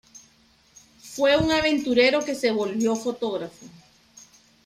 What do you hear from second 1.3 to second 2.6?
un aventurero que se